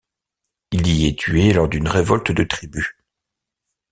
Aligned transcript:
Il 0.71 0.87
y 0.87 1.05
est 1.05 1.13
tué 1.19 1.53
lors 1.53 1.69
d'une 1.69 1.87
révolte 1.87 2.31
de 2.31 2.43
tribus. 2.43 2.95